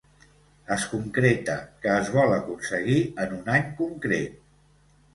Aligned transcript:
Es 0.75 0.85
concreta 0.93 1.59
que 1.85 1.93
es 1.97 2.11
vol 2.17 2.35
aconseguir 2.39 2.99
en 3.27 3.39
un 3.39 3.57
any 3.61 3.71
concret. 3.87 4.45